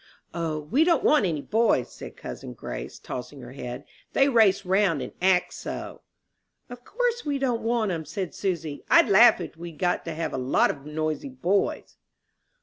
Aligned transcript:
"O, 0.33 0.57
we 0.61 0.83
don't 0.83 1.03
want 1.03 1.27
any 1.27 1.43
boys," 1.43 1.91
said 1.93 2.17
cousin 2.17 2.53
Grace, 2.53 2.97
tossing 2.97 3.41
her 3.41 3.51
head; 3.51 3.85
"they 4.13 4.27
race 4.29 4.65
round, 4.65 4.99
and 5.03 5.13
act 5.21 5.53
so." 5.53 6.01
"Of 6.71 6.83
course 6.83 7.23
we 7.23 7.37
don't 7.37 7.61
want 7.61 7.91
'em," 7.91 8.05
said 8.05 8.33
Susy. 8.33 8.83
"I'd 8.89 9.09
laugh 9.09 9.39
if 9.39 9.55
we'd 9.55 9.77
got 9.77 10.03
to 10.05 10.15
have 10.15 10.33
a 10.33 10.39
lot 10.39 10.71
of 10.71 10.87
noisy 10.87 11.29
boys." 11.29 11.97